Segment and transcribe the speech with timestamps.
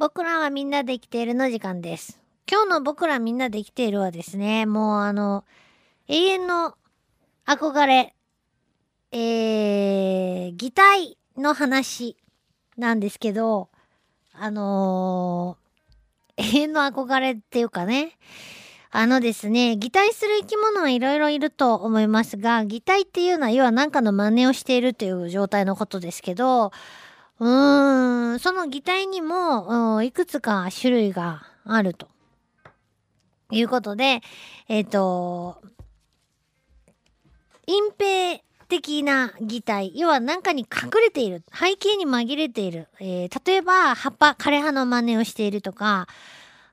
[0.00, 2.22] 僕らはみんなで生きているの時間です。
[2.50, 5.44] 今日の僕らみんなで生きているはですね、もうあの、
[6.08, 6.74] 永遠の
[7.44, 8.14] 憧れ、
[9.12, 12.16] えー、擬態の話
[12.78, 13.68] なんですけど、
[14.32, 18.16] あのー、永遠の憧れっていうかね、
[18.90, 26.72] あのですね、擬態する生き物はいろいろいると思いますが、擬態っていうのは要は何かの真似をしているという状態のことですけど、
[27.40, 32.08] うーん、その擬態にも、いくつか種類があると。
[33.50, 34.20] いうことで、
[34.68, 35.60] えっ、と、
[37.66, 46.06] 隠蔽的な擬態、要は何かに隠れている、背景に紛れている、えー例えば葉っぱ、枯葉の真似をしているとか、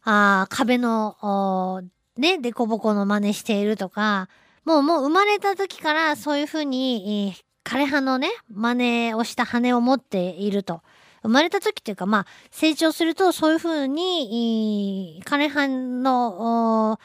[0.04, 1.84] あ壁の、
[2.18, 4.30] ね、デコボコの真似しているとか、
[4.66, 10.82] もうもう生まれた時からそういうふうに、えー枯葉のね、真似をした羽を持っていると。
[11.22, 16.98] 生まれた時っていうか、まあ、成長するとそういうふうに、いー枯葉の、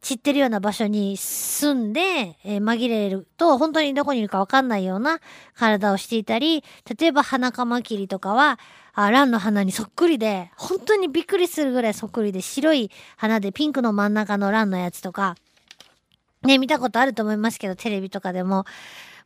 [0.00, 2.00] 散ってるような場所に住んで、
[2.44, 5.20] えー紛れると、本当にどこにいるかわかんないような
[5.54, 6.64] 体をしていたり、
[6.98, 8.58] 例えば花カマキリとかは、
[8.94, 15.36] あランの花にそっくりで、本当にびっくりするぐらいそっくりで、白い花でピンクの真ん中のランのやつとか、
[16.42, 18.64] ね、見たことあると思いますけど、テレビとかでも、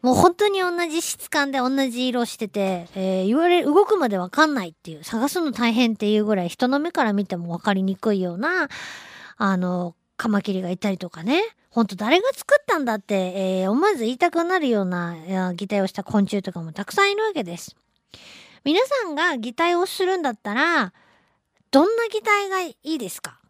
[0.07, 8.69] もう本当に同じ質感で同じ色してて、えー言われ、動くまでわかんないっていう、探すの大変っていうぐらい人の目から見てもわかりにくいような、
[9.37, 11.43] あの、カマキリがいたりとかね。
[11.71, 13.15] ほんと誰が作ったんだって、
[13.65, 17.75] えー思わず言いたくなるような擬態をした昆虫とかもたくさんいるわけです。
[18.63, 20.93] 皆さんが擬態をするんだったら、
[21.73, 23.41] どんな擬態がいいですか？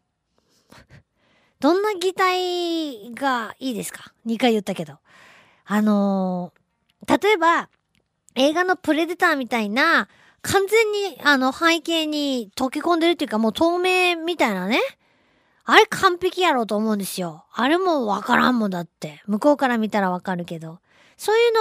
[1.60, 4.94] どんな擬態がいいですか ?2 回言ったけど。
[5.66, 6.66] あのー
[7.06, 7.68] 例えば、
[8.34, 10.08] 映画のプレデターみたいな、
[10.42, 14.80] 完全に、あの、背景に溶け込んでるっていうか、もう透明みたいなね。
[15.64, 17.44] あれ完璧やろうと思うんですよ。
[17.52, 19.22] あれもわからんもんだって。
[19.26, 20.78] 向こうから見たらわかるけど。
[21.16, 21.52] そういう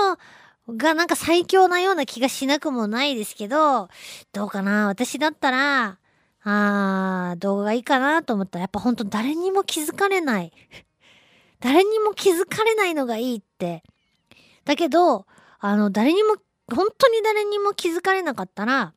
[0.70, 3.90] のがなんか最強なような気がしなくもないですけど、
[4.32, 5.98] どうかな私だったら、
[6.44, 10.52] あー、動画がいいかなと思ったら、やっぱほんと誰にも気づかれない。
[11.60, 13.82] 誰にも気づかれないのがいいって。
[14.66, 15.26] だけど、
[15.60, 16.36] あの、誰にも、
[16.74, 18.94] 本当に誰にも気づかれなかったら、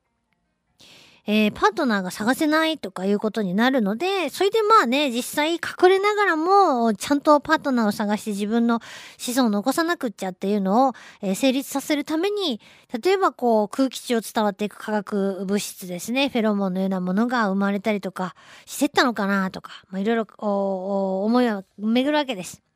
[1.30, 8.80] えーパートナーが探せないとかいうことになるので、それでまあね、実際隠れながらも、ちゃんとパートナーを探して自分の
[9.18, 12.62] 子孫を残さなくっちゃっていうのを、えー成立させるために、
[13.02, 22.67] 例えばこう空気中を伝わっていく化学物質ですね、フェロモンのようなものが生まれたりとかしてったのかなとか、まあ、いろいろ思いは巡るわけです。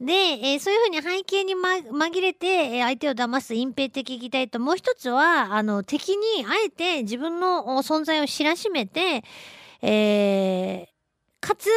[0.00, 9.22] で、えーそういうふうに背景に、ま、紛れて、えー相手を騙す隠蔽的擬態と、もう一つは、あの、敵にあえて自分の存在を知らしめて、
[9.82, 11.68] えーかつ、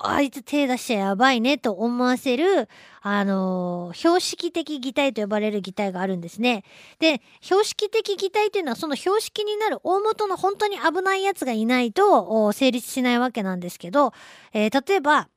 [0.00, 2.68] あいつ手出しちゃやばいねと思わせる、
[3.02, 6.64] あのー標識的擬態と呼ばれる擬態があるんですね。
[6.98, 14.12] で、標識的擬態というのはその標識になる大元の本当に危ないやつがいないと成立しないわけなんですけど、
[14.54, 15.28] えー例えば、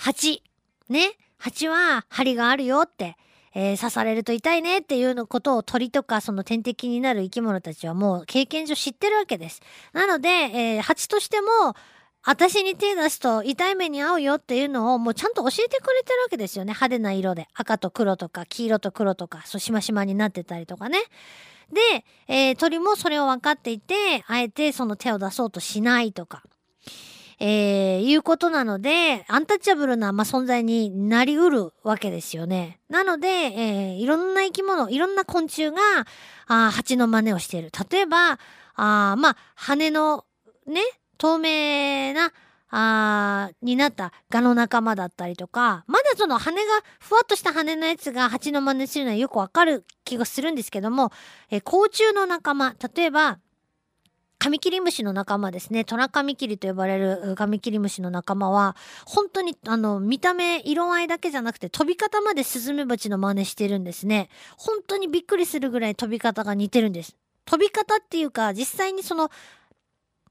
[0.00, 0.42] 蜂。
[0.88, 1.12] ね。
[1.36, 3.16] 蜂は針があるよって、
[3.54, 9.60] えー刺されると痛いねっていうのことを鳥とかその天敵になる生き物たちはもう経験上知ってるわけです。
[9.92, 11.48] なので、えー蜂としても、
[12.22, 16.70] 私に手出すと痛い目に遭うよっていうのをもうちゃんと教えてくれてるわけですよね。
[16.70, 17.48] 派手な色で。
[17.52, 20.98] 赤と黒とか黄色と黒とか、そうしましまになってたりとかね。
[21.70, 26.42] で、えー鳥もそれを分かっていて、あえてその手を出そうとしないとか。
[27.42, 32.80] えーいうことなので、アンタッチャブルな、まあ、存在になりうるわけですよね。
[32.90, 35.78] なので、えーいろんな生き物、いろんな昆虫が、
[36.46, 37.70] あ蜂の真似をしている。
[37.90, 38.38] 例えば、
[38.76, 40.26] あまあ、羽の、
[40.66, 40.82] ね、
[41.16, 42.32] 透明な、
[42.72, 46.70] あになったガの仲間だったりとか、まだその羽が、
[47.00, 51.10] ふわっとした羽のやつが蜂の真似するのはよくわかる気がするんですけども、
[51.50, 53.38] えー甲虫の仲間、例えば、
[54.40, 55.84] カミキリムシの仲間ですね。
[55.84, 64.30] トラカミキリと呼ばれるカミキリムシの仲間は、本当に、あの、見た目、色合いだけじゃなくて、飛び方までスズメバチの真似してるんですね。
[64.56, 67.18] 本当にびっくりするぐらい飛び方が似てるんです。
[67.44, 69.30] 飛び方っていうか、実際にその、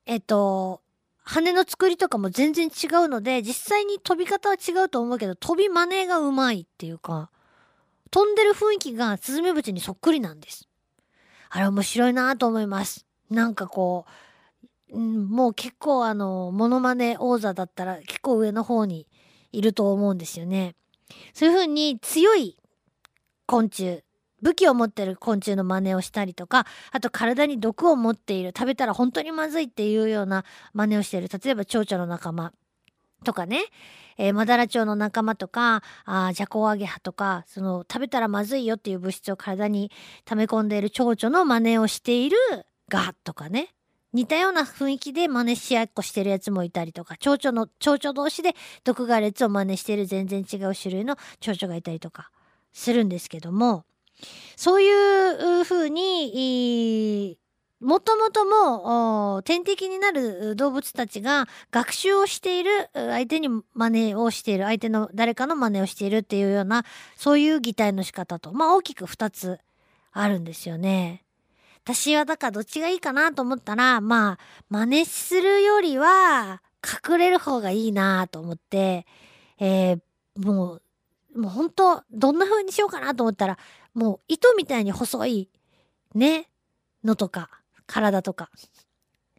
[0.07, 0.81] えっと、
[1.21, 7.29] 羽の作りとかも全然違うので、実際に飛び方は違うと思うけど、飛び真似がうまいっていうか、
[8.09, 10.67] 飛んでる雰囲気がスズメバチにそっくりなんです。
[11.51, 13.05] あれ面白いなと思います。
[13.29, 14.05] なんかこ
[14.91, 19.07] う、もう結構あの、モノマネ王座だったら結構上の方に
[19.51, 20.75] いると思うんですよね。
[21.33, 22.57] そういう風に強い
[23.45, 24.03] 昆虫
[24.41, 31.29] 武器を持ってる昆虫の真似をしたりとか、あと体に毒を持っている、食べたら本当にまずいっていうような真似をしている。
[31.43, 32.53] 例えば蝶々の仲間
[33.23, 33.63] とかね、
[34.17, 39.91] えー、マダラチョウの仲間とか、あジャコウアゲハとか、その食べたらまずいよっていう物質を体に
[40.25, 42.37] 溜め込んでいる蝶々の真似をしている
[42.89, 43.73] ガとかね。
[44.11, 52.31] 似たような雰囲気で真似し合っこしてるやつもいたりとか、蝶々の、蝶々同士で毒ガレツを真似してる全然違う種類の蝶々がいたりとか
[52.73, 53.85] するんですけども、
[54.55, 57.37] そういうふうに、
[57.79, 66.83] もともとも天敵になる動物たちが学習をしている相手に真似をしている相手の誰かの真似をしているっていうような
[67.15, 69.59] そういう擬態の仕方とまあ大きく2つ
[70.11, 71.23] あるんですよね。
[71.83, 74.37] 私はだからどっちがいいかなと思ったらまあ
[74.69, 76.61] 真似するよりは
[77.09, 79.05] 隠れる方がいいなと思って、
[79.59, 79.99] えー、
[80.37, 80.75] も
[81.35, 83.57] うもう本当どんな風にしようかなと思ったら
[83.93, 85.49] もう糸みたいに細い
[86.15, 86.49] ね
[87.03, 87.49] のとか
[87.87, 88.49] 体とか。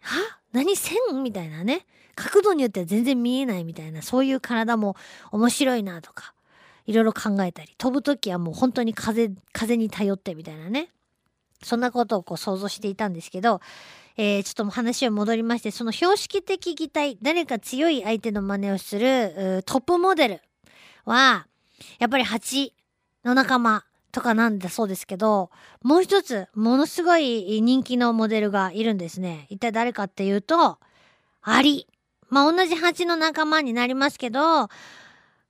[0.01, 0.39] は？
[0.53, 0.97] 何線？
[1.23, 1.87] みたいなね。
[2.17, 4.97] 角度によっては全然見えないみたいなそういう体も
[5.31, 6.35] 面白いなとか
[6.87, 10.91] いろいろ考えたり飛ぶ時はもう本当に風風に頼ってみたいなね。
[11.63, 13.61] そんなことをこう想像していたんですけど、
[14.17, 20.41] えー、ちょっと話を戻りましてその標識的擬態誰か強い相手の真似をするトップモデル
[21.05, 21.47] は
[21.99, 22.75] やっぱり蜂
[23.25, 25.51] の仲間とかなんだそうですけど、
[25.83, 29.47] もう一つ、ものすごい人気のモデルがいるんですね。
[29.51, 30.79] 一体誰かっていうと、
[31.43, 31.87] アリ。
[32.29, 34.69] まあ、同じ蜂の仲間になりますけど、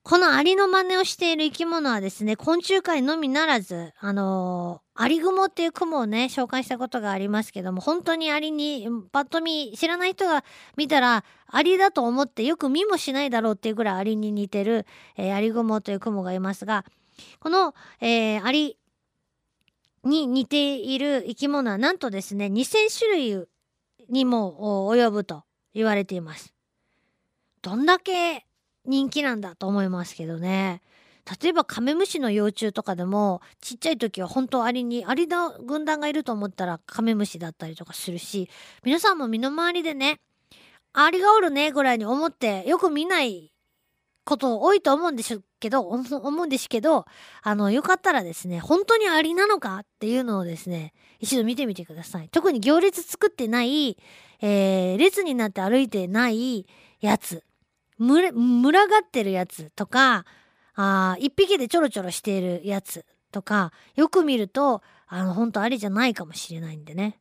[0.02, 10.44] このアリの真似をしている生き物はですね、昆虫界のみならず、あのー、アリグモっていう雲をね、紹介したことがありますけども、本当にアリに、パッと見、知らない人が
[10.76, 14.84] 見たら、アリだと思ってよく見もしないだろうっていうぐらいアリに似てる、
[15.16, 16.84] えー、アリグモという雲がいますが、
[17.38, 18.76] この、えー、アリ
[20.04, 23.48] に似ている生き物はなんとですね、2000種類
[24.10, 26.52] にも及ぶと言われています。
[27.62, 28.44] どんだけ
[28.84, 30.82] 人気なんだと思いますけどね。
[31.42, 38.48] 例えばカメムシの幼虫とかでもちっちゃい時は本当アリにアリの軍団がいると思ったらカメムシだったりとかするし
[38.84, 40.20] 皆さんも身の回りでね
[40.92, 43.52] アリがおるねぐらいに思ってよく見ない
[44.24, 47.06] こと多いと思うんですけど、思うんですけど、
[47.42, 52.28] あの、よかったらですね、本当にありなのかっていうのをですね、一度見てみてください。
[52.28, 53.98] 特に行列作ってない、
[54.40, 56.66] えー、列になって歩いてない
[57.00, 57.42] やつ、
[57.98, 60.24] 群がってるやつとか、
[60.82, 67.18] あ一匹でちょろちょろしているやつとか、よく見ると、あの、本当ありじゃないかもしれないんでね。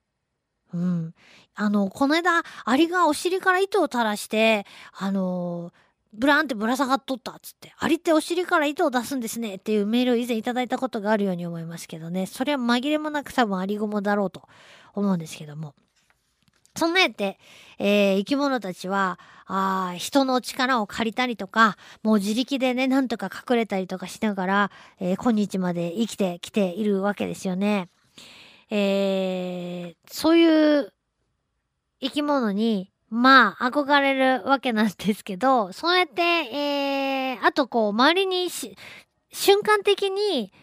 [0.73, 1.13] うん。
[1.55, 5.71] あの、この間、アリがお尻から糸を垂らして、あの
[6.13, 14.47] ブランってぶら下がっとったっつって、アリってお尻から糸を出すんですねっていうメールを以前いただいたことがあるように思いますけどね、それは紛れもなく多分アリゴモだろうと
[14.95, 15.75] 思うんですけども。
[16.79, 17.37] そんなやって、
[17.77, 27.89] えー、生き物たちは、あ人の力を借りたりとか、もう自力でね、なんとか隠れたりとかしながら、えー、今日まで生きてきているわけですよね。
[28.69, 30.93] えー、そういう
[32.01, 38.49] 生き物にまあ、憧れるわけなんですけど、そうやって、えー、あとこう、周りに
[39.31, 40.53] 瞬間的に、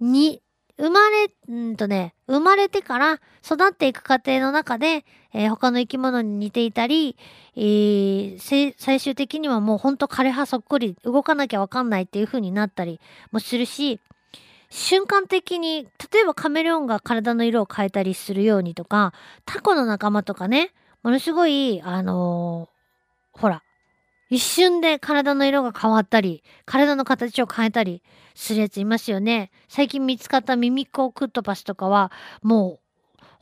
[0.00, 0.42] に、
[0.76, 7.16] 生まれ、んとね、生まれてから育っていく過程の中で、えー、他の生き物に似ていたり、
[7.56, 14.00] えー、最終的にはもうほんと枯葉そっくり動かなきゃわかんないっていう風になったりもするし、
[14.70, 19.12] 瞬間的に、例えばカメレオンが体の色を変えたりするようにとか、
[19.44, 20.72] タコの仲間とかね、
[21.04, 23.62] ものすごい、あのー、ほら、
[24.30, 28.02] 一瞬で体の色が変わったり、体の形を変えたり
[28.34, 29.50] するやついますよね。
[29.68, 32.10] 最近見つかったミミコクットパスとかは、
[32.42, 32.80] も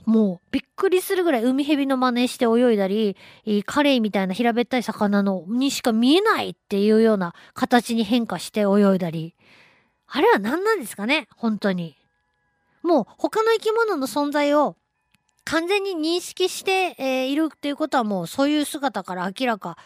[0.07, 3.17] う、もうびっくりするぐらい海蛇の真似して泳いだり、
[3.65, 9.37] カレイみたいな平べったい魚のにしか見えないっていうような形に変化して泳いだり。
[10.09, 11.29] あれは何なんですかね？
[11.37, 11.97] 本当に。
[12.83, 14.77] もう他の生き物の存在を
[15.45, 19.79] 完全に認識して、えー、いるっていうことはもうそういう姿から明らか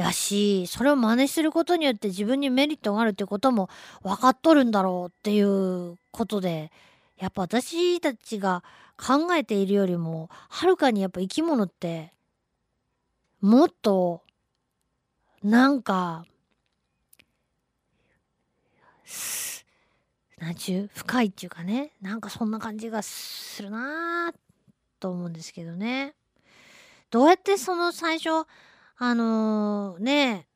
[0.00, 3.68] やし、それを真似することによって自分にメリットがあるってことも
[4.02, 6.70] 分かっとるんだろうっていうことで、
[7.18, 8.62] やっぱ私たちが
[8.96, 12.12] 考えているよりも、はるかにやっぱ生き物って、
[13.40, 14.22] もっと、
[15.42, 16.24] なんか、
[20.38, 24.34] なんちゅう深いっていうかね、なんかそんな感じがするなー
[25.00, 26.14] と思うんですけどね。
[27.10, 28.46] どうやってその最初、
[28.98, 30.48] あのー、ね、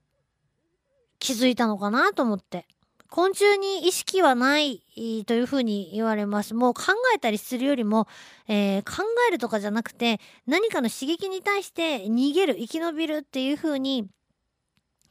[1.19, 2.67] 気づいたのかなと思って。
[3.09, 4.83] 昆虫に意識はない
[5.27, 6.55] というふうに言われます。
[6.55, 8.09] もう考えたりするよりも、
[8.49, 14.09] えー、考えるとかじゃなくて、何かの刺激に対して逃げる、生き延びるっていうふうに、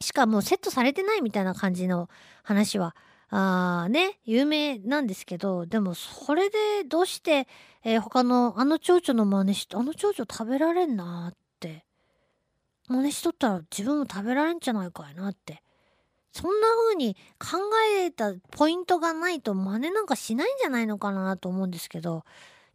[0.00, 2.08] しかもうセットされてないみたいな感じの
[2.42, 2.96] 話は、
[3.30, 7.46] あね、有名なんですけど、でもそれでどうして、
[7.84, 11.36] えー、他のあの蝶々の真似して、あの蝶々食べられんなっ、
[12.88, 15.62] 真似しとったら自分も食べられんじゃないかいなって。
[16.32, 17.58] そんな風に考
[18.00, 22.24] えたポイントがないと真似なんかしないんじゃないのかなと思うんですけど、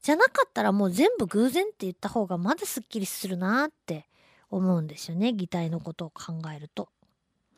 [0.02, 4.08] じゃなかったらもう全部偶然って言った方がまだすっきりするなって
[4.52, 5.34] 思うんですよね。
[5.34, 6.90] 擬態のことを考えると。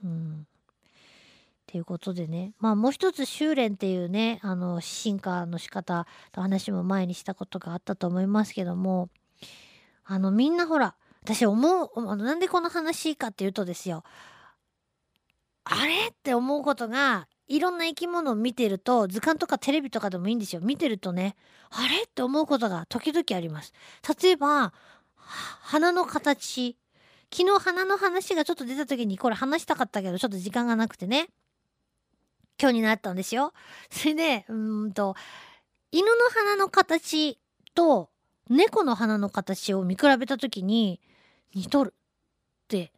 [0.04, 0.48] うん。
[0.48, 2.54] っていうことでね。
[2.60, 9.10] まあもう一つ修練っていうね、あの進化の仕方の話も前にしたことがあったと思いますけども、
[10.06, 14.04] あのみんなほら、私思うあの、なんでこの話かっていうとですよ。
[15.64, 20.62] あれって思うことがいろんな生き物を見てると図鑑とかテレビとかでもいいんですよ。
[20.62, 21.36] 見てるとね
[21.70, 23.74] あれって思うことが時々あります。
[24.22, 24.74] 例えば
[25.16, 26.78] 鼻の形。
[27.32, 31.28] 昨日鼻の話がちょっと出た時にこれ話したかったけどちょっと時間がなくてね。
[32.60, 33.54] 今日になったんですよ。
[33.92, 34.54] それでう
[34.88, 35.16] んと
[35.92, 37.40] 犬の鼻の形
[37.76, 38.10] と
[38.50, 41.00] 猫の鼻の形を見比べた時に
[41.54, 41.94] 似とる。
[42.64, 42.92] って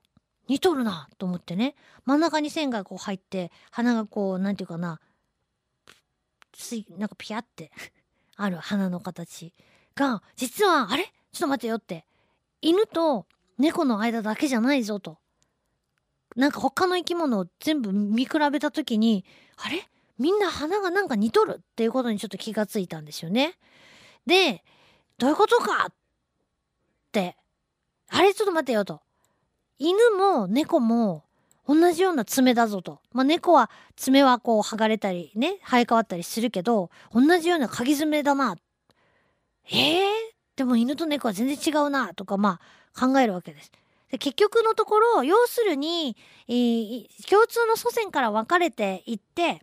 [0.48, 1.76] 似とるなと思ってね。
[2.06, 5.00] 真ん中に線がこう入って鼻がこう何て言うかな。
[6.98, 7.72] なんかピヤって。
[8.36, 9.54] ある鼻の形
[9.96, 11.04] が実はあれ？
[11.04, 12.06] ちょっと待ってよって。
[12.62, 13.26] 犬と
[13.58, 15.20] 猫の間だけじゃないぞと。
[16.36, 19.26] なんか他の生き物を全部見比べた時に
[19.58, 19.88] あれ？
[20.18, 23.58] みんな鼻がなんか似とるっていうことにちょっと気がついたんですよね。
[24.26, 24.64] で
[25.18, 25.94] どういうことかっ
[27.12, 27.36] て
[28.12, 29.02] あれちょっと待ってよと
[29.80, 31.24] 犬も猫も
[31.68, 33.00] 同じような爪だぞと。
[33.14, 38.56] まあ、猫は爪はこう剥がれたりね、生え変わったりするけど、同じような鍵爪だな。
[39.72, 40.10] えー、
[40.56, 42.60] でも犬と猫は全然違うな、とかま
[42.94, 43.72] あ考えるわけです。
[44.12, 49.62] で結局のところ、要するに、えー、共通の祖先から分かれていって、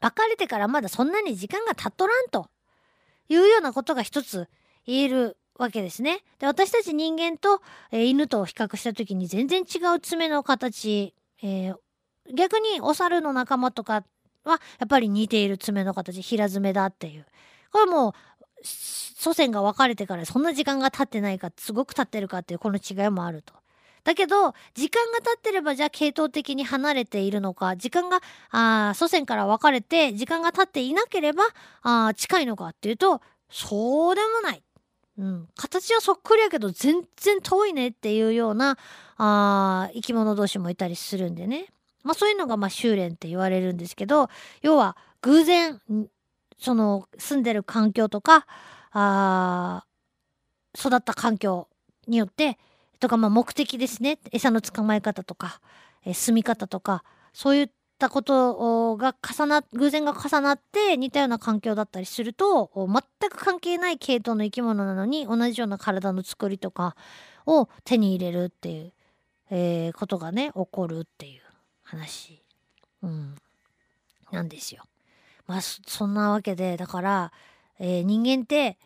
[0.00, 2.48] 別れてからまだそんなに時間が経っとらんと
[3.28, 4.48] いうようなことが一つ
[4.86, 6.20] 言えるわけですね。
[6.38, 7.60] で私たち人間と、
[7.90, 11.76] えー、犬と比較した時に全然違う爪の形、えー、
[12.34, 14.04] 逆にお猿の仲間とか
[14.44, 17.26] はやっぱり似ている爪の形平爪だっていう
[17.72, 18.12] これもう
[18.62, 23.54] 祖先が分かれてからそんな時間が経ってないかすごく経ってるかっていうこの違いもあると。
[24.04, 31.42] だけど時間が経ってればじゃあ系統的に離れているのか時間があ祖先から分かれて時間が経っていなければ
[31.82, 34.62] あ近いのかっていうとそうでもない。
[35.18, 38.78] うん、形はそっくりやけど全然遠いねっていうような
[39.16, 41.66] あ生き物同士もいたりするんでね。
[42.04, 44.30] まあそういうのがまあ修練って言われるんですけど
[44.62, 45.80] 要は偶然
[46.58, 48.46] その住んでる環境とか
[48.92, 49.84] あ
[50.78, 51.68] 育った環境
[52.06, 52.56] によって
[53.00, 55.60] とかまあ目的ですね餌の捕まえ方とか、
[56.04, 66.96] えー、住み方とかそういったことが重な偶然が重なって似たような環境だったりすると全く関係ない系統の生き物なのに同じような体の作りとか
[67.46, 68.92] を手に入れるっていう、
[69.50, 71.40] えー、ことがね起こるっていう
[71.82, 72.42] 話、
[73.02, 73.34] うん、
[74.30, 74.84] なんですよ。
[75.46, 77.32] まあそんなわけでだから、
[77.78, 78.78] えー、人間って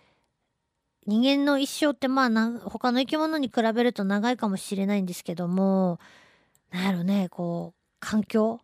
[1.07, 5.99] 人間の一生ってまあ他の生き物に比べると長いかもしれないんですけども
[6.71, 8.61] なんやろねこう環境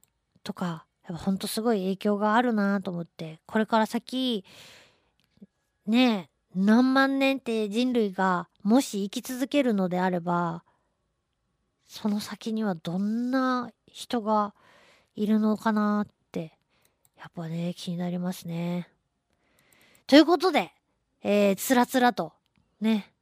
[0.49, 4.47] とかやっぱほんとすごい影響があるなと思ってこれから先
[5.85, 10.65] ねえ何万年って人類がもし生き続けるのであれば
[11.87, 14.55] その先にはどんな人が
[15.17, 16.57] いるのかなって
[17.19, 18.89] やっぱね気になりますね。
[20.07, 20.73] ということで、
[21.23, 22.33] えー、つらつらと
[22.81, 23.13] ね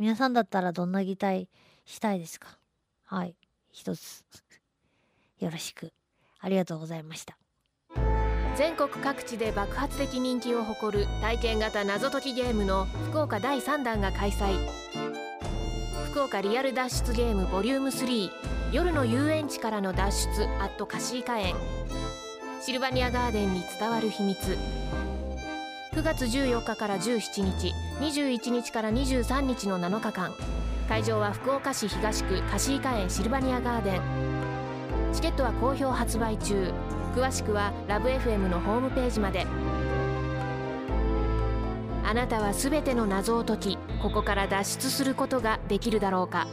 [0.00, 1.48] 皆さんだったらどんな擬態
[1.84, 2.58] したいですか？
[3.04, 3.36] はい
[3.70, 4.24] 一つ
[5.38, 5.92] よろしく。
[6.42, 7.38] ありがとうございました。
[8.56, 14.58] 全国各地で爆発的人気を誇る体験型謎解きゲームの福岡第3弾が開催。
[16.10, 18.30] 福岡リアル脱出ゲームボリューム3
[18.70, 21.54] 夜の遊園地からの脱出アットカシーカ園
[22.60, 24.58] シルバニアガーデンに伝わる秘密。
[25.92, 30.34] 9月14日から17日21日から23日の7日間。
[30.88, 34.31] 会場は福岡市東区カシーカ園シルバニアガーデン。
[35.12, 36.72] チケットは好評発売中。
[37.14, 39.46] 詳しくはラブ f m のホームページまで。
[42.04, 46.46] あなたは全ての謎を解きここから脱出することができるだろうか。